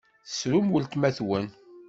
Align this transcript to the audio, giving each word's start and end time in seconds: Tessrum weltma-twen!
Tessrum 0.27 0.67
weltma-twen! 0.73 1.47